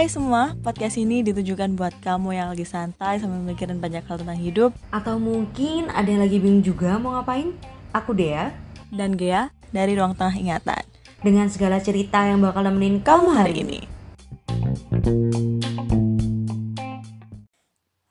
[0.00, 4.40] Hai semua, podcast ini ditujukan buat kamu yang lagi santai sambil mikirin banyak hal tentang
[4.40, 7.52] hidup Atau mungkin ada yang lagi bingung juga mau ngapain?
[7.92, 8.48] Aku Dea
[8.88, 10.88] dan Gea dari Ruang Tengah Ingatan.
[11.20, 13.80] dengan segala cerita yang bakal nemenin kamu hari ini.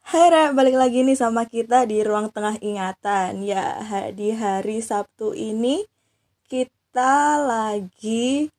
[0.05, 3.41] Hai Ra, balik lagi nih sama kita di Ruang Tengah Ingatan.
[3.41, 3.81] Ya,
[4.13, 5.89] di hari Sabtu ini
[6.45, 8.53] kita lagi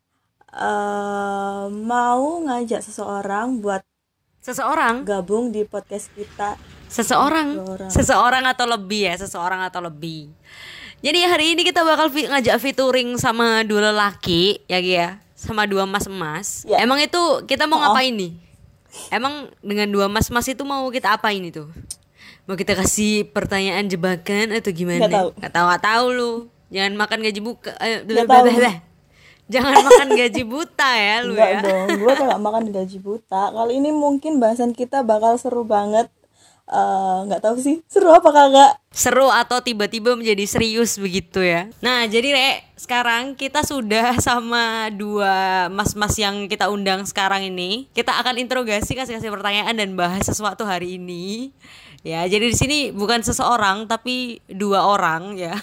[0.53, 3.83] eh, mau ngajak seseorang buat
[4.41, 6.57] Seseorang, gabung di podcast kita.
[6.89, 7.91] seseorang, Seseorang.
[7.93, 10.33] seseorang atau lebih ya, seseorang atau lebih.
[11.01, 15.85] Jadi hari ini kita bakal fi- ngajak featuring sama dua lelaki ya ya, sama dua
[15.85, 16.65] mas-mas.
[16.65, 16.81] Ya.
[16.81, 17.93] Emang itu kita mau Oh.
[17.93, 18.33] ngapain nih?
[19.09, 21.69] Emang dengan dua mas-mas itu mau kita apain itu?
[22.45, 25.05] Mau kita kasih pertanyaan jebakan atau gimana?
[25.05, 25.29] Nggak tahu.
[25.37, 26.33] Nggak tahu, tahu lu.
[26.69, 27.71] Jangan makan gaji buka.
[27.77, 28.45] Nggak tahu.
[29.51, 31.61] Jangan makan gaji buta ya lu Enggak ya.
[31.67, 33.43] dong, gue gak makan gaji buta.
[33.51, 36.07] Kali ini mungkin bahasan kita bakal seru banget.
[36.71, 38.79] Eh, nggak tahu sih seru apa kagak.
[38.95, 41.67] seru atau tiba-tiba menjadi serius begitu ya.
[41.83, 47.91] Nah, jadi Rek, sekarang kita sudah sama dua mas-mas yang kita undang sekarang ini.
[47.91, 51.51] Kita akan interogasi kasih-kasih pertanyaan dan bahas sesuatu hari ini.
[52.07, 55.59] Ya, jadi di sini bukan seseorang tapi dua orang ya.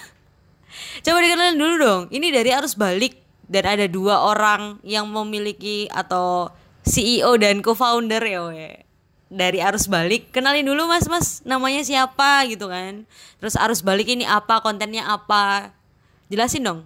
[1.07, 2.01] Coba dikenalin dulu dong.
[2.11, 3.16] Ini dari arus balik
[3.48, 6.52] dan ada dua orang yang memiliki atau
[6.88, 8.84] CEO dan co-founder ya we.
[9.28, 13.03] Dari arus balik, kenalin dulu mas mas namanya siapa gitu kan.
[13.44, 15.75] Terus arus balik ini apa, kontennya apa,
[16.31, 16.80] jelasin dong.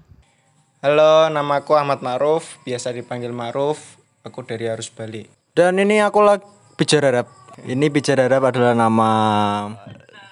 [0.81, 4.01] Halo, nama aku Ahmad Ma'ruf, biasa dipanggil Ma'ruf.
[4.25, 5.29] Aku dari Arus Bali.
[5.53, 6.45] Dan ini aku lagi
[6.77, 7.29] bicara rap.
[7.61, 9.09] Ini bicara rap adalah nama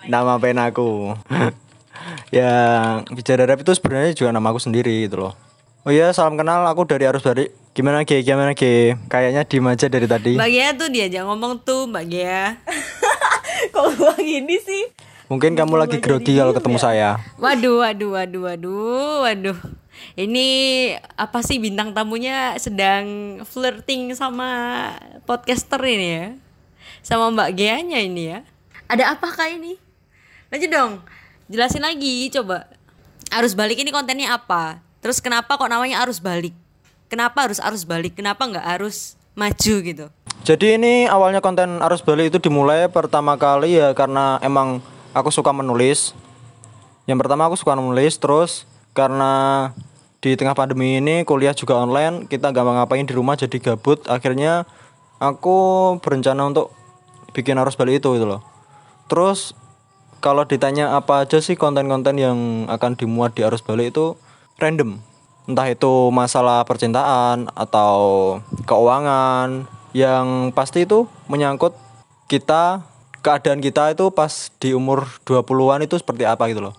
[0.09, 1.13] nama pen aku.
[2.37, 2.53] ya
[3.13, 5.48] bicara rap itu sebenarnya juga nama aku sendiri gitu loh.
[5.87, 6.67] Oh iya, salam kenal.
[6.67, 7.47] Aku dari Arus Bali.
[7.71, 8.19] Gimana Ge?
[8.19, 8.99] Gimana Ge?
[9.07, 10.35] Kayaknya diem aja dari tadi.
[10.35, 12.59] Mbak Gia tuh diajak ngomong tuh Mbak Gia.
[13.73, 14.91] Kok gue gini sih?
[15.31, 17.15] Mungkin kamu lagi grogi kalau ketemu saya.
[17.39, 19.59] Waduh, waduh, waduh, waduh, waduh.
[20.19, 20.47] Ini
[21.15, 24.91] apa sih bintang tamunya sedang flirting sama
[25.23, 26.27] podcaster ini ya?
[27.07, 28.43] Sama Mbak Geanya ini ya?
[28.91, 29.79] Ada apakah ini?
[30.51, 30.91] Lanjut dong,
[31.47, 32.67] jelasin lagi coba.
[33.31, 34.88] Arus balik ini kontennya apa?
[34.99, 36.51] Terus kenapa kok namanya arus balik?
[37.09, 38.19] Kenapa harus arus balik?
[38.19, 40.05] Kenapa nggak harus maju gitu?
[40.43, 44.79] Jadi ini awalnya konten Arus Bali itu dimulai pertama kali ya karena emang
[45.11, 46.15] aku suka menulis.
[47.05, 48.63] Yang pertama aku suka menulis terus
[48.95, 49.71] karena
[50.19, 54.03] di tengah pandemi ini kuliah juga online, kita gak ngapain di rumah jadi gabut.
[54.07, 54.67] Akhirnya
[55.19, 56.71] aku berencana untuk
[57.35, 58.41] bikin Arus Bali itu gitu loh.
[59.11, 59.55] Terus
[60.19, 64.15] kalau ditanya apa aja sih konten-konten yang akan dimuat di Arus Bali itu
[64.59, 64.99] random.
[65.49, 68.37] Entah itu masalah percintaan atau
[68.69, 69.65] keuangan
[69.97, 71.73] yang pasti itu menyangkut
[72.29, 72.85] kita
[73.25, 76.75] keadaan kita itu pas di umur 20-an itu seperti apa gitu loh.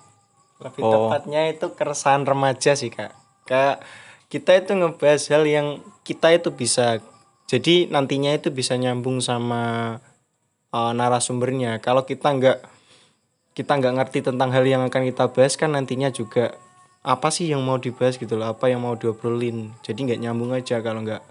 [0.62, 3.16] Lebih tepatnya itu keresahan remaja sih, Kak.
[3.48, 3.82] Kayak
[4.30, 5.66] kita itu ngebahas hal yang
[6.06, 7.02] kita itu bisa
[7.50, 9.98] jadi nantinya itu bisa nyambung sama
[10.70, 11.82] uh, narasumbernya.
[11.82, 12.58] Kalau kita nggak
[13.58, 16.54] kita nggak ngerti tentang hal yang akan kita bahas kan nantinya juga
[17.00, 19.72] apa sih yang mau dibahas gitu loh, apa yang mau diobrolin.
[19.81, 21.22] Jadi nggak nyambung aja kalau nggak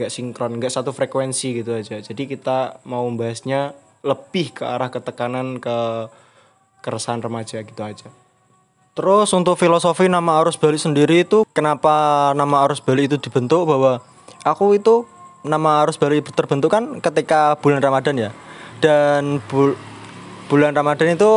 [0.00, 2.00] nggak sinkron, nggak satu frekuensi gitu aja.
[2.00, 6.08] Jadi kita mau membahasnya lebih ke arah ketekanan ke
[6.84, 8.08] keresahan remaja gitu aja.
[8.94, 13.98] Terus untuk filosofi nama Arus Bali sendiri itu kenapa nama Arus Bali itu dibentuk bahwa
[14.46, 15.02] aku itu
[15.42, 18.30] nama Arus Bali terbentuk kan ketika bulan Ramadan ya.
[18.78, 19.74] Dan bul-
[20.46, 21.32] bulan Ramadan itu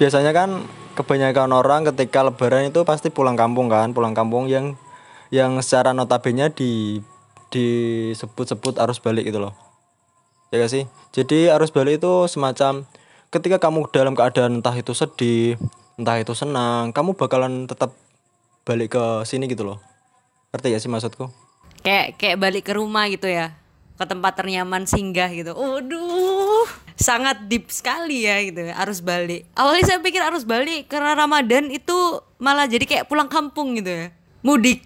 [0.00, 4.80] biasanya kan kebanyakan orang ketika lebaran itu pasti pulang kampung kan, pulang kampung yang
[5.28, 7.04] yang secara notabene di
[7.52, 9.54] disebut-sebut arus balik gitu loh.
[10.50, 10.88] Ya gak sih?
[11.12, 12.88] Jadi arus balik itu semacam
[13.28, 15.60] ketika kamu dalam keadaan entah itu sedih,
[16.00, 17.92] entah itu senang, kamu bakalan tetap
[18.64, 19.78] balik ke sini gitu loh.
[20.50, 21.28] Ngerti gak sih maksudku?
[21.86, 23.54] kayak kayak balik ke rumah gitu ya
[23.96, 25.56] ke tempat ternyaman singgah gitu.
[25.56, 29.44] Waduh sangat deep sekali ya gitu arus balik.
[29.56, 34.06] Awalnya saya pikir arus balik karena Ramadan itu malah jadi kayak pulang kampung gitu ya.
[34.44, 34.84] Mudik.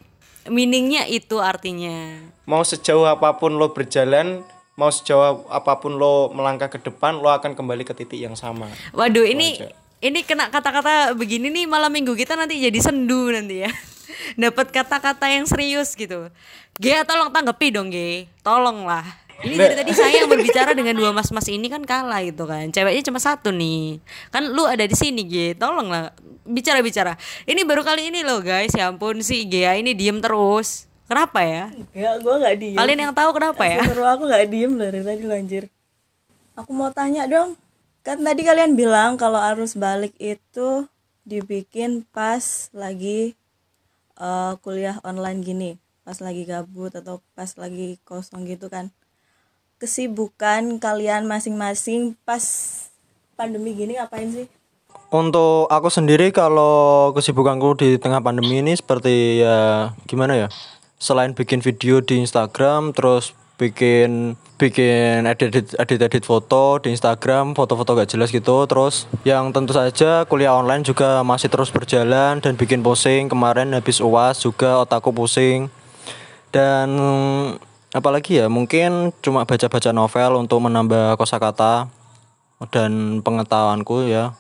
[0.48, 2.26] Meaningnya itu artinya.
[2.48, 4.42] Mau sejauh apa pun lo berjalan
[4.80, 8.64] mau sejauh apa pun lo melangkah ke depan lo akan kembali ke titik yang sama.
[8.96, 9.60] Waduh ini
[10.00, 13.70] ini kena kata-kata begini nih malam minggu kita nanti jadi sendu nanti ya
[14.34, 16.30] dapat kata-kata yang serius gitu.
[16.80, 18.30] Ge tolong tanggapi dong Ge.
[18.40, 19.04] Tolong lah
[19.40, 22.68] ini dari tadi saya yang berbicara dengan dua mas-mas ini kan kalah gitu kan.
[22.68, 23.96] Ceweknya cuma satu nih.
[24.28, 25.56] Kan lu ada di sini Ge.
[25.56, 26.12] Tolong lah
[26.44, 27.16] bicara-bicara.
[27.48, 28.76] Ini baru kali ini loh guys.
[28.76, 30.84] Ya ampun si Gea ini diem terus.
[31.08, 31.72] Kenapa ya?
[31.90, 32.78] Ya, gue nggak diem.
[32.78, 33.82] Kalian yang tahu kenapa ya?
[33.82, 35.64] Seru aku nggak diem dari tadi lo, anjir.
[36.54, 37.58] Aku mau tanya dong.
[38.06, 40.86] Kan tadi kalian bilang kalau arus balik itu
[41.26, 43.34] dibikin pas lagi
[44.20, 45.70] eh, kuliah online gini,
[46.04, 48.92] pas lagi gabut atau pas lagi kosong gitu kan.
[49.80, 52.44] Kesibukan kalian masing-masing pas
[53.32, 54.46] pandemi gini ngapain sih?
[55.10, 60.48] Untuk aku sendiri kalau kesibukanku di tengah pandemi ini seperti ya gimana ya?
[61.00, 67.92] Selain bikin video di Instagram, terus bikin bikin edit edit edit foto di Instagram, foto-foto
[67.92, 68.64] gak jelas gitu.
[68.64, 73.28] Terus yang tentu saja kuliah online juga masih terus berjalan dan bikin posting.
[73.28, 75.68] Kemarin habis UAS juga otakku pusing.
[76.48, 76.88] Dan
[77.92, 81.92] apalagi ya, mungkin cuma baca-baca novel untuk menambah kosakata
[82.68, 84.36] dan pengetahuanku ya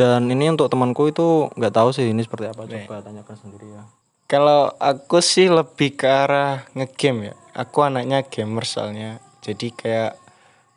[0.00, 3.84] dan ini untuk temanku itu nggak tahu sih ini seperti apa coba tanyakan sendiri ya
[4.30, 7.34] Kalau aku sih lebih ke arah ngegame ya.
[7.58, 9.18] Aku anaknya gamer soalnya.
[9.42, 10.14] Jadi kayak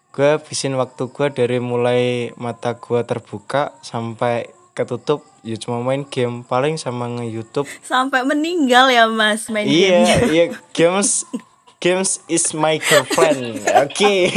[0.10, 6.42] gue habisin waktu gue dari mulai mata gue terbuka sampai ketutup ya cuma main game
[6.42, 7.70] paling sama nge YouTube.
[7.86, 10.18] Sampai meninggal ya Mas main Iya, gamenya.
[10.34, 10.46] iya
[10.78, 11.30] games
[11.78, 13.62] games is my girlfriend.
[13.86, 14.34] Oke.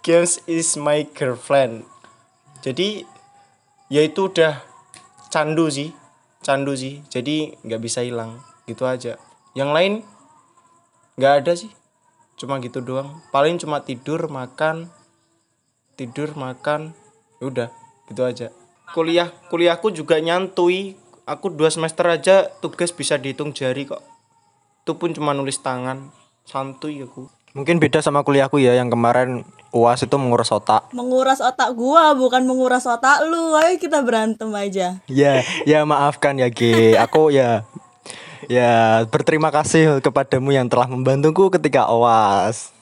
[0.00, 1.84] games is my girlfriend.
[2.64, 3.04] Jadi
[3.88, 4.62] ya itu udah
[5.28, 5.92] candu sih,
[6.42, 7.00] candu sih.
[7.08, 9.16] Jadi nggak bisa hilang gitu aja.
[9.56, 9.92] Yang lain
[11.16, 11.72] nggak ada sih.
[12.36, 13.22] Cuma gitu doang.
[13.30, 14.90] Paling cuma tidur, makan,
[15.96, 16.92] tidur, makan,
[17.38, 17.68] ya udah
[18.10, 18.48] gitu aja.
[18.92, 20.98] Kuliah kuliahku juga nyantui.
[21.22, 24.02] Aku dua semester aja tugas bisa dihitung jari kok
[24.82, 26.10] itu pun cuma nulis tangan
[26.42, 31.72] santuy aku mungkin beda sama kuliahku ya yang kemarin uas itu menguras otak Menguras otak
[31.72, 33.52] gua bukan menguras otak lu.
[33.54, 35.00] Ayo kita berantem aja.
[35.06, 35.32] ya
[35.62, 36.60] ya maafkan ya G
[36.94, 37.64] aku ya
[38.44, 38.72] ya
[39.06, 42.72] berterima kasih kepadamu yang telah membantuku ketika uas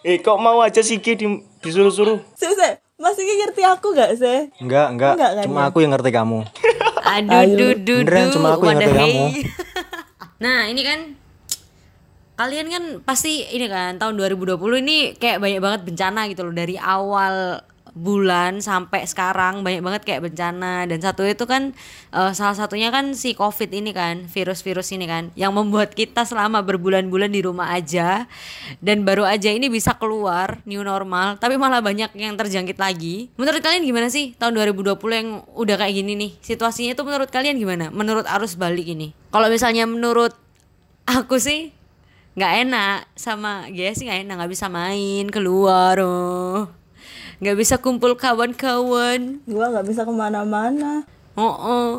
[0.00, 1.26] eh kok mau aja sih Ki di,
[1.60, 2.72] disuruh-suruh Sih, sih.
[2.94, 4.52] Mas Iki ngerti aku gak sih?
[4.58, 5.66] enggak enggak, Enggak kan cuma ya?
[5.66, 6.38] aku yang ngerti kamu
[7.04, 9.12] Aduh, duh, duh, Beneran, duh, cuma aku yang ngerti wadahai.
[9.12, 9.24] kamu.
[10.44, 10.98] nah, ini kan
[12.34, 16.54] kalian kan pasti ini kan tahun 2020 ini kayak banyak banget bencana gitu loh.
[16.54, 17.62] Dari awal
[17.94, 20.82] bulan sampai sekarang banyak banget kayak bencana.
[20.84, 21.70] Dan satu itu kan
[22.10, 26.60] eh, salah satunya kan si covid ini kan virus-virus ini kan yang membuat kita selama
[26.66, 28.26] berbulan-bulan di rumah aja.
[28.82, 33.30] Dan baru aja ini bisa keluar new normal tapi malah banyak yang terjangkit lagi.
[33.38, 36.30] Menurut kalian gimana sih tahun 2020 yang udah kayak gini nih?
[36.42, 37.94] Situasinya itu menurut kalian gimana?
[37.94, 39.14] Menurut arus balik ini?
[39.30, 40.34] Kalau misalnya menurut
[41.06, 41.83] aku sih
[42.34, 46.66] nggak enak sama sih nggak enak nggak bisa main keluar oh.
[47.42, 49.42] Nggak bisa kumpul kawan-kawan.
[49.46, 51.02] Gua nggak bisa ke mana-mana.
[51.34, 51.90] oh oh.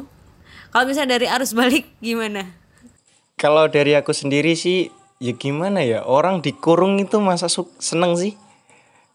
[0.71, 2.51] Kalau misalnya dari arus balik gimana?
[3.39, 4.91] Kalau dari aku sendiri sih
[5.23, 8.35] ya gimana ya orang dikurung itu masa su- seneng sih.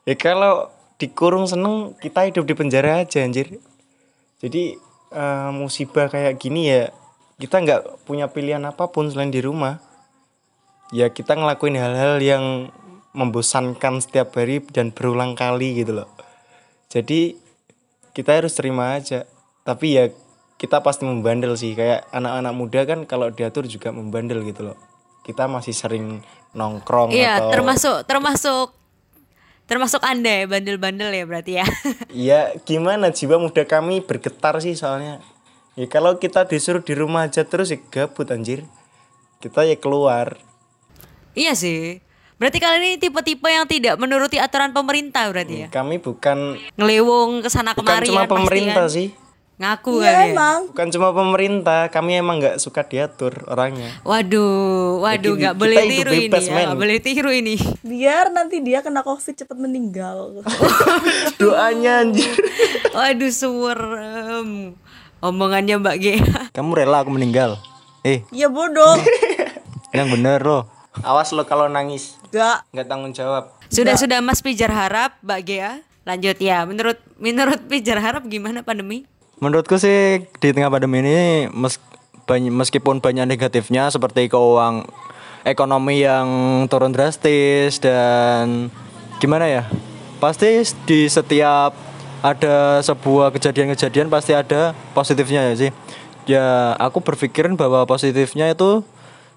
[0.08, 3.60] Ya kalau dikurung seneng kita hidup di penjara aja anjir.
[4.40, 4.76] Jadi
[5.12, 6.92] eh, musibah kayak gini ya
[7.40, 9.80] kita nggak punya pilihan apa pun selain di rumah
[10.90, 12.44] ya kita ngelakuin hal-hal yang
[13.10, 16.10] membosankan setiap hari dan berulang kali gitu loh.
[16.90, 17.34] Jadi
[18.14, 19.26] kita harus terima aja.
[19.66, 20.04] Tapi ya
[20.58, 21.74] kita pasti membandel sih.
[21.74, 24.78] Kayak anak-anak muda kan kalau diatur juga membandel gitu loh.
[25.26, 28.74] Kita masih sering nongkrong iya atau termasuk termasuk
[29.70, 31.66] termasuk anda ya bandel-bandel ya berarti ya.
[32.30, 35.22] Ya gimana jiwa muda kami bergetar sih soalnya.
[35.78, 38.66] Ya kalau kita disuruh di rumah aja terus ya gabut anjir.
[39.38, 40.49] Kita ya keluar
[41.32, 42.00] iya sih
[42.36, 47.48] berarti kalian ini tipe-tipe yang tidak menuruti aturan pemerintah berarti ya kami bukan ngelewong ke
[47.48, 48.88] sana bukan kemari cuma kan pasti pemerintah kan.
[48.90, 49.08] sih
[49.60, 50.58] ngaku kan Iya ya emang.
[50.72, 56.10] bukan cuma pemerintah kami emang nggak suka diatur orangnya Waduh, waduh, Jadi nggak boleh tiru
[56.10, 57.54] ini bebas, ya, nggak boleh tiru ini.
[57.82, 60.40] Biar nanti dia kena covid cepet meninggal.
[61.36, 62.32] doanya anjir
[62.90, 64.48] Waduh, suwerem.
[65.20, 66.04] Omongannya Mbak G.
[66.50, 67.60] kamu rela aku meninggal
[68.00, 68.96] eh ya bodoh.
[69.92, 70.64] yang bener loh
[71.00, 72.66] awas lo kalau nangis Gak.
[72.70, 75.78] nggak tanggung jawab Sudah sudah Mas Pijar harap, Mbak Gea.
[76.02, 76.66] Lanjut ya.
[76.66, 79.06] Menurut menurut Pijar harap gimana pandemi?
[79.38, 81.78] Menurutku sih di tengah pandemi ini mes-
[82.26, 84.90] bany- meskipun banyak negatifnya seperti keuang
[85.46, 86.26] ekonomi yang
[86.66, 88.68] turun drastis dan
[89.22, 89.62] gimana ya
[90.18, 91.72] pasti di setiap
[92.20, 95.70] ada sebuah kejadian-kejadian pasti ada positifnya ya sih
[96.28, 98.84] ya aku berpikirin bahwa positifnya itu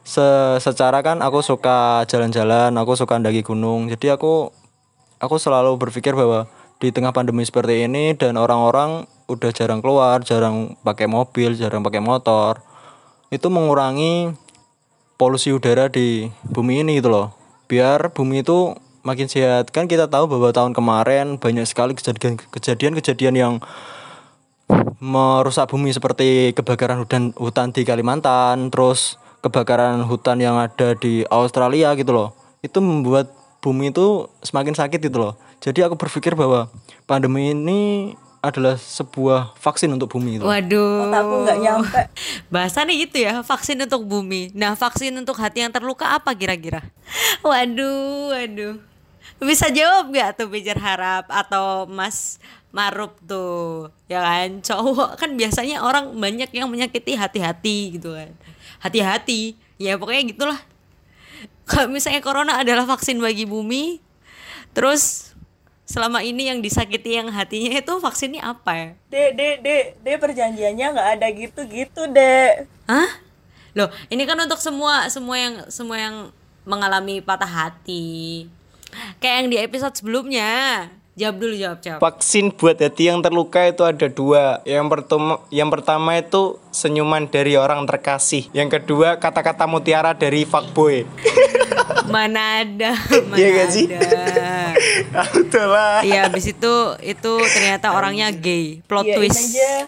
[0.04, 4.52] se- secara kan aku suka jalan-jalan aku suka mendaki gunung jadi aku
[5.24, 6.52] aku selalu berpikir bahwa
[6.84, 12.04] di tengah pandemi seperti ini dan orang-orang udah jarang keluar, jarang pakai mobil, jarang pakai
[12.04, 12.60] motor,
[13.32, 14.36] itu mengurangi
[15.16, 17.32] polusi udara di bumi ini gitu loh.
[17.72, 18.76] Biar bumi itu
[19.08, 19.72] makin sehat.
[19.72, 23.54] Kan kita tahu bahwa tahun kemarin banyak sekali kejadian kejadian-kejadian yang
[25.00, 31.92] merusak bumi seperti kebakaran hutan hutan di Kalimantan, terus kebakaran hutan yang ada di Australia
[32.00, 32.30] gitu loh.
[32.64, 35.34] Itu membuat bumi itu semakin sakit gitu loh.
[35.60, 36.72] Jadi aku berpikir bahwa
[37.04, 38.12] pandemi ini
[38.44, 40.44] adalah sebuah vaksin untuk bumi itu.
[40.44, 41.08] Waduh.
[41.08, 42.02] Otakku nggak nyampe.
[42.54, 44.52] Bahasannya gitu ya, vaksin untuk bumi.
[44.52, 46.84] Nah, vaksin untuk hati yang terluka apa kira-kira?
[47.48, 48.76] Waduh, waduh.
[49.44, 52.40] Bisa jawab gak tuh Pijar Harap atau Mas
[52.74, 53.94] Marup tuh?
[54.10, 58.34] Ya kan, cowok kan biasanya orang banyak yang menyakiti hati-hati gitu kan.
[58.82, 60.60] Hati-hati, ya pokoknya gitulah.
[61.70, 64.02] Kalau misalnya corona adalah vaksin bagi bumi,
[64.74, 65.32] terus
[65.86, 68.90] selama ini yang disakiti yang hatinya itu vaksinnya apa ya?
[69.14, 72.66] Dek, dek, dek, dek perjanjiannya nggak ada gitu-gitu, dek.
[72.90, 73.22] Hah?
[73.78, 76.16] Loh, ini kan untuk semua semua yang semua yang
[76.66, 78.50] mengalami patah hati.
[79.22, 80.90] Kayak yang di episode sebelumnya.
[81.14, 82.00] Jawab dulu, jawab, jawab.
[82.02, 84.66] Vaksin buat hati yang terluka itu ada dua.
[84.66, 88.50] Yang pertama, yang pertama itu senyuman dari orang terkasih.
[88.50, 91.06] Yang kedua kata-kata mutiara dari fuckboy.
[92.14, 92.98] Mana ada,
[93.32, 93.86] mana Iya gak sih?
[93.88, 94.74] ada.
[95.38, 96.02] Betul lah.
[96.04, 98.82] Iya, habis itu itu ternyata orangnya gay.
[98.84, 99.40] Plot Iyain twist.
[99.40, 99.88] aja.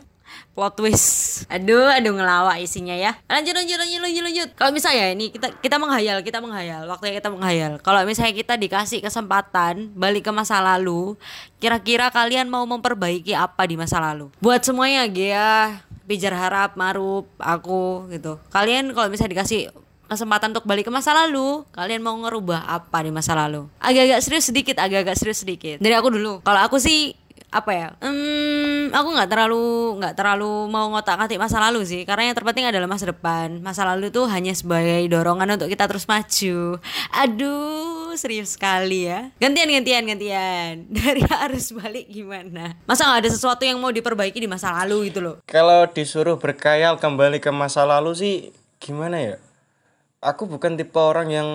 [0.55, 1.43] Plot twist.
[1.51, 3.19] Aduh, aduh ngelawak isinya ya.
[3.27, 4.49] Lanjut, lanjut, lanjut, lanjut, lanjut.
[4.55, 6.87] Kalau misalnya ini kita kita menghayal, kita menghayal.
[6.87, 7.73] Waktunya kita menghayal.
[7.83, 11.19] Kalau misalnya kita dikasih kesempatan balik ke masa lalu,
[11.59, 14.31] kira-kira kalian mau memperbaiki apa di masa lalu?
[14.39, 18.39] Buat semuanya, Gia, Pijar Harap, Marup, aku gitu.
[18.47, 19.75] Kalian kalau misalnya dikasih
[20.07, 23.67] kesempatan untuk balik ke masa lalu, kalian mau ngerubah apa di masa lalu?
[23.81, 25.83] Agak-agak serius sedikit, agak-agak serius sedikit.
[25.83, 26.39] Dari aku dulu.
[26.45, 27.17] Kalau aku sih
[27.55, 27.87] apa ya?
[28.03, 32.91] Hmm, aku nggak terlalu nggak terlalu mau ngotak-ngatik masa lalu sih, karena yang terpenting adalah
[32.91, 33.63] masa depan.
[33.63, 36.83] Masa lalu tuh hanya sebagai dorongan untuk kita terus maju.
[37.15, 39.31] Aduh, serius sekali ya.
[39.39, 40.83] Gantian, gantian, gantian.
[40.99, 42.75] Dari harus balik gimana?
[42.83, 45.35] Masa nggak ada sesuatu yang mau diperbaiki di masa lalu gitu loh?
[45.47, 48.35] Kalau disuruh berkayal kembali ke masa lalu sih
[48.83, 49.35] gimana ya?
[50.19, 51.49] Aku bukan tipe orang yang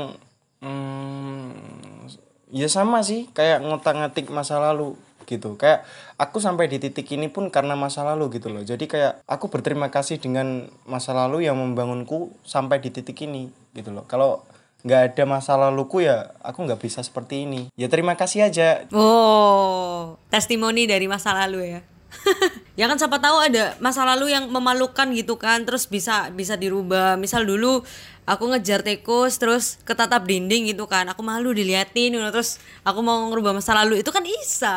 [0.64, 2.09] hmm,
[2.49, 4.97] ya sama sih kayak ngotak-ngatik masa lalu
[5.30, 5.54] gitu.
[5.54, 5.87] Kayak
[6.18, 8.66] aku sampai di titik ini pun karena masa lalu gitu loh.
[8.66, 13.46] Jadi kayak aku berterima kasih dengan masa lalu yang membangunku sampai di titik ini
[13.78, 14.02] gitu loh.
[14.10, 14.42] Kalau
[14.80, 17.70] nggak ada masa laluku ya aku nggak bisa seperti ini.
[17.78, 18.90] Ya terima kasih aja.
[18.90, 21.80] Oh, testimoni dari masa lalu ya.
[22.81, 27.14] ya kan siapa tahu ada masa lalu yang memalukan gitu kan, terus bisa bisa dirubah.
[27.17, 27.83] Misal dulu
[28.26, 32.23] aku ngejar tikus terus ketatap dinding gitu kan, aku malu diliatin, gitu.
[32.31, 34.76] terus aku mau ngerubah masa lalu itu kan bisa.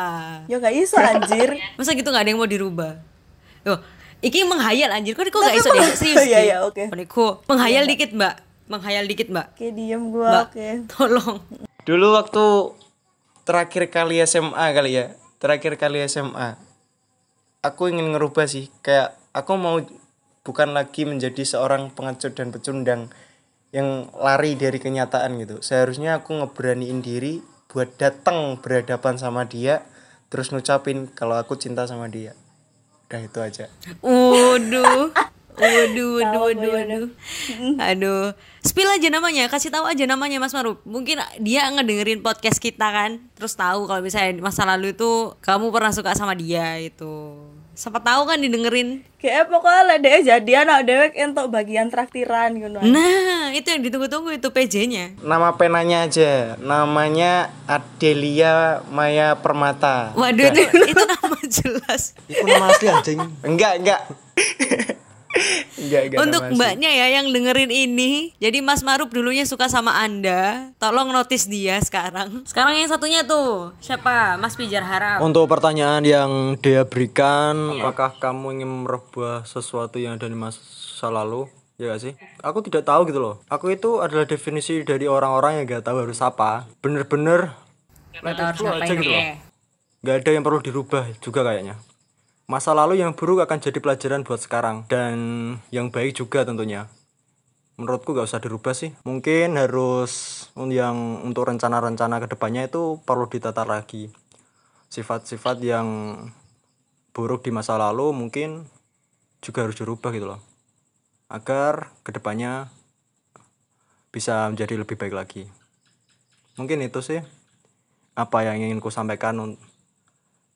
[0.50, 1.50] Ya nggak bisa anjir.
[1.78, 2.98] Masa gitu nggak ada yang mau dirubah?
[3.64, 3.80] Yo,
[4.20, 6.24] iki menghayal anjir, kok kok nggak iso deh serius?
[6.24, 6.46] Iya, Ki?
[6.50, 6.82] iya, oke.
[7.08, 8.34] Kok menghayal dikit mbak,
[8.68, 10.66] menghayal dikit mbak, Oke, diem mbak, gua, oke.
[10.90, 11.38] tolong.
[11.84, 12.44] Dulu waktu
[13.44, 16.56] terakhir kali SMA kali ya, terakhir kali SMA,
[17.64, 19.80] aku ingin ngerubah sih, kayak aku mau
[20.44, 23.08] bukan lagi menjadi seorang pengecut dan pecundang
[23.72, 25.64] yang lari dari kenyataan gitu.
[25.64, 27.40] Seharusnya aku ngeberaniin diri
[27.72, 29.82] buat datang berhadapan sama dia,
[30.28, 32.36] terus ngucapin kalau aku cinta sama dia.
[33.08, 33.66] Udah itu aja.
[34.04, 35.10] Waduh.
[35.54, 37.04] Waduh, waduh, waduh, waduh.
[37.78, 38.24] Aduh.
[38.62, 40.82] Spill aja namanya, kasih tahu aja namanya Mas Maruf.
[40.82, 45.70] Mungkin dia ngedengerin podcast kita kan, terus tahu kalau misalnya di masa lalu itu kamu
[45.70, 47.38] pernah suka sama dia itu.
[47.74, 49.02] Siapa tahu kan didengerin.
[49.18, 52.78] Kayak pokoknya lah deh jadi anak dewek untuk bagian traktiran gitu.
[52.86, 55.18] Nah, itu yang ditunggu-tunggu itu PJ-nya.
[55.18, 60.14] Nama penanya aja, namanya Adelia Maya Permata.
[60.14, 62.14] Waduh, itu, itu nama jelas.
[62.30, 63.18] Itu nama asli anjing.
[63.42, 64.00] Enggak, enggak.
[65.78, 70.70] Enggak, enggak Untuk mbaknya ya yang dengerin ini, jadi Mas Maruf dulunya suka sama Anda,
[70.78, 72.46] tolong notice dia sekarang.
[72.46, 74.38] Sekarang yang satunya tuh, siapa?
[74.38, 75.20] Mas Pijar Harap.
[75.20, 81.50] Untuk pertanyaan yang dia berikan, apakah kamu ingin merubah sesuatu yang ada di masa lalu?
[81.74, 82.14] Ya gak sih?
[82.38, 83.42] Aku tidak tahu gitu loh.
[83.50, 86.70] Aku itu adalah definisi dari orang-orang yang gak tahu harus apa.
[86.78, 87.50] Bener-bener
[88.14, 89.18] Gak tahu harus flow aja gitu loh.
[89.18, 89.34] ya.
[90.06, 91.74] Gak ada yang perlu dirubah juga kayaknya.
[92.44, 95.16] Masa lalu yang buruk akan jadi pelajaran buat sekarang dan
[95.72, 96.92] yang baik juga tentunya.
[97.80, 98.92] Menurutku gak usah dirubah sih.
[99.00, 104.12] Mungkin harus yang untuk rencana-rencana ke depannya itu perlu ditata lagi.
[104.92, 105.88] Sifat-sifat yang
[107.16, 108.68] buruk di masa lalu mungkin
[109.40, 110.44] juga harus dirubah gitu loh.
[111.32, 112.68] Agar ke depannya
[114.12, 115.48] bisa menjadi lebih baik lagi.
[116.60, 117.24] Mungkin itu sih
[118.12, 119.56] apa yang ingin ku sampaikan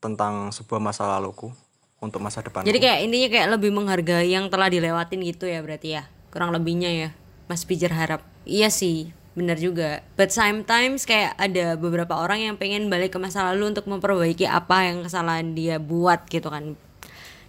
[0.05, 1.49] tentang sebuah masa laluku
[1.99, 2.63] untuk masa depan.
[2.63, 6.03] Jadi kayak intinya kayak lebih menghargai yang telah dilewatin gitu ya berarti ya.
[6.31, 7.09] Kurang lebihnya ya.
[7.51, 8.23] Mas Pijar Harap.
[8.47, 10.07] Iya sih, benar juga.
[10.15, 14.87] But sometimes kayak ada beberapa orang yang pengen balik ke masa lalu untuk memperbaiki apa
[14.87, 16.79] yang kesalahan dia buat gitu kan.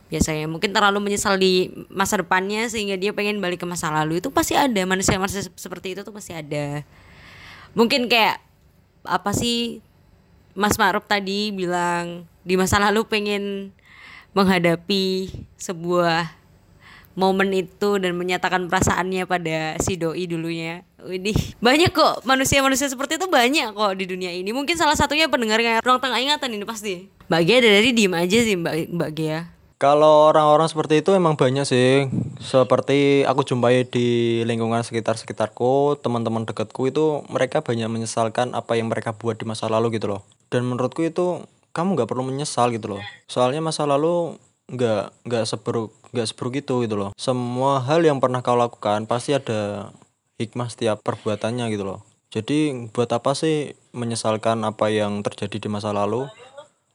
[0.09, 4.17] Biasanya mungkin terlalu menyesal di masa depannya sehingga dia pengen balik ke masa lalu.
[4.17, 6.81] Itu pasti ada manusia-manusia seperti itu tuh pasti ada.
[7.77, 8.41] Mungkin kayak
[9.05, 9.85] apa sih
[10.57, 13.69] Mas Ma'ruf tadi bilang di masa lalu pengen
[14.33, 16.39] menghadapi sebuah
[17.19, 20.88] momen itu dan menyatakan perasaannya pada si doi dulunya.
[21.00, 24.51] Widih, banyak kok manusia-manusia seperti itu banyak kok di dunia ini.
[24.51, 27.07] Mungkin salah satunya pendengarnya ruang tengah ingatan ini pasti.
[27.31, 29.39] Mbak Gia dari diem aja sih Mbak Mbak Gia.
[29.79, 32.12] Kalau orang-orang seperti itu emang banyak sih.
[32.43, 39.15] Seperti aku jumpai di lingkungan sekitar-sekitarku, teman-teman dekatku itu mereka banyak menyesalkan apa yang mereka
[39.15, 40.27] buat di masa lalu gitu loh.
[40.51, 43.03] Dan menurutku itu kamu nggak perlu menyesal gitu loh.
[43.29, 44.38] Soalnya masa lalu
[44.69, 47.11] nggak nggak seburuk nggak seburuk itu gitu loh.
[47.17, 49.93] Semua hal yang pernah kau lakukan pasti ada
[50.41, 51.99] hikmah setiap perbuatannya gitu loh.
[52.29, 56.29] Jadi buat apa sih menyesalkan apa yang terjadi di masa lalu?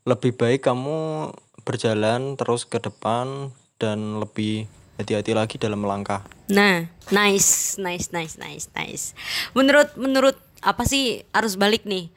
[0.06, 1.30] Lebih baik kamu
[1.66, 3.50] berjalan terus ke depan
[3.80, 6.22] dan lebih hati-hati lagi dalam melangkah.
[6.46, 9.16] Nah, nice, nice, nice, nice, nice.
[9.56, 12.14] Menurut menurut apa sih arus balik nih?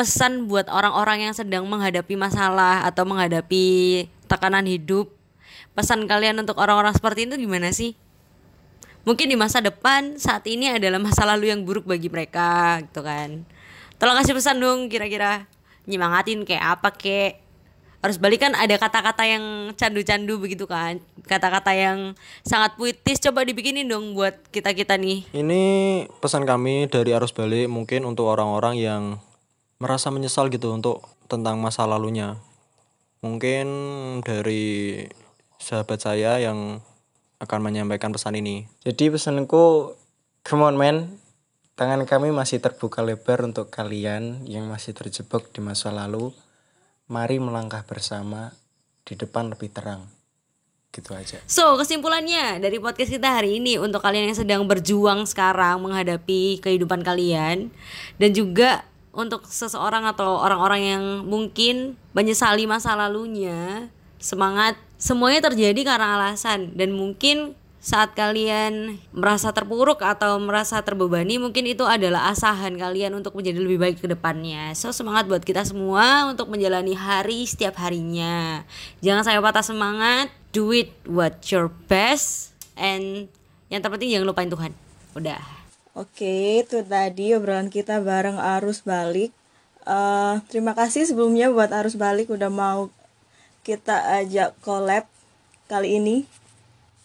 [0.00, 5.12] Pesan buat orang-orang yang sedang menghadapi masalah atau menghadapi tekanan hidup.
[5.76, 7.92] Pesan kalian untuk orang-orang seperti itu gimana sih?
[9.04, 13.44] Mungkin di masa depan saat ini adalah masa lalu yang buruk bagi mereka gitu kan.
[14.00, 15.44] Tolong kasih pesan dong kira-kira
[15.84, 17.32] nyemangatin kayak apa kek
[18.00, 23.84] harus balik kan ada kata-kata yang candu-candu begitu kan kata-kata yang sangat puitis coba dibikinin
[23.84, 25.62] dong buat kita kita nih Ini
[26.16, 29.02] pesan kami dari arus balik mungkin untuk orang-orang yang
[29.80, 32.36] merasa menyesal gitu untuk tentang masa lalunya.
[33.24, 33.66] Mungkin
[34.20, 35.04] dari
[35.56, 36.84] sahabat saya yang
[37.40, 38.68] akan menyampaikan pesan ini.
[38.84, 39.96] Jadi pesanku,
[40.44, 40.96] come on man,
[41.80, 46.32] tangan kami masih terbuka lebar untuk kalian yang masih terjebak di masa lalu.
[47.08, 48.52] Mari melangkah bersama
[49.08, 50.04] di depan lebih terang.
[50.92, 51.40] Gitu aja.
[51.48, 57.00] So kesimpulannya dari podcast kita hari ini untuk kalian yang sedang berjuang sekarang menghadapi kehidupan
[57.00, 57.72] kalian
[58.20, 63.90] dan juga untuk seseorang atau orang-orang yang mungkin menyesali masa lalunya
[64.22, 66.76] semangat semuanya terjadi karena alasan.
[66.76, 73.32] Dan mungkin saat kalian merasa terpuruk atau merasa terbebani mungkin itu adalah asahan kalian untuk
[73.32, 74.76] menjadi lebih baik ke depannya.
[74.76, 78.62] So semangat buat kita semua untuk menjalani hari setiap harinya.
[79.00, 80.28] Jangan saya patah semangat.
[80.52, 82.52] Do it what your best.
[82.76, 83.32] And
[83.72, 84.76] yang terpenting jangan lupain Tuhan.
[85.16, 85.59] Udah
[85.98, 89.34] Oke, itu tadi obrolan kita bareng Arus Balik.
[89.82, 92.94] Eh, terima kasih sebelumnya buat Arus Balik udah mau
[93.66, 95.10] kita ajak collab
[95.66, 96.16] kali ini.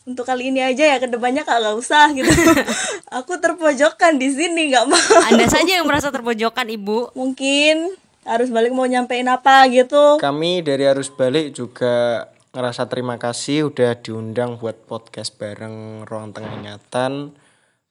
[0.05, 2.29] Untuk kali ini aja ya, ke depannya kagak usah gitu.
[3.17, 5.01] Aku terpojokkan di sini nggak mau.
[5.33, 7.89] anda saja yang merasa terpojokan ibu Mungkin
[8.21, 10.21] Arus Balik mau nyampein apa gitu.
[10.21, 16.53] Kami dari Arus Balik juga ngerasa terima kasih udah diundang buat podcast bareng Ruang Tengah
[16.53, 17.44] Ingatan.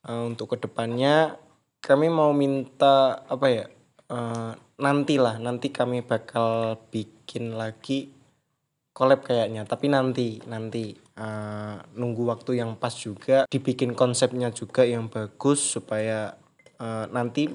[0.04, 1.40] Eh, untuk ke depannya
[1.80, 3.66] kami mau minta apa ya?
[4.12, 8.12] eh, nanti lah, nanti kami bakal bikin lagi
[8.92, 9.64] collab kayaknya.
[9.64, 16.36] Tapi nanti, nanti eh, nunggu waktu yang pas juga, dibikin konsepnya juga yang bagus supaya
[16.76, 17.48] eh, nanti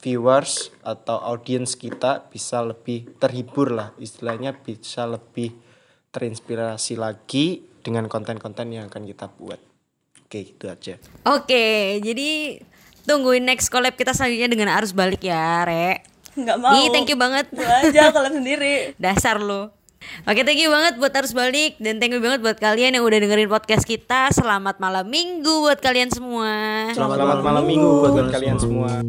[0.00, 5.52] viewers atau audiens kita bisa lebih terhibur lah istilahnya bisa lebih
[6.08, 9.69] terinspirasi lagi dengan konten-konten yang akan kita buat
[10.30, 10.94] oke itu aja
[11.26, 12.62] Oke, jadi
[13.02, 16.06] tungguin next collab kita selanjutnya dengan arus balik ya, Re.
[16.38, 16.70] Nggak mau.
[16.78, 17.50] Ih, thank you banget.
[17.58, 18.94] Lu aja sendiri.
[18.94, 19.74] Dasar lo.
[20.24, 23.18] Oke, thank you banget buat arus balik dan thank you banget buat kalian yang udah
[23.20, 24.30] dengerin podcast kita.
[24.30, 26.88] Selamat malam minggu buat kalian semua.
[26.94, 29.02] selamat, malam minggu buat kalian semua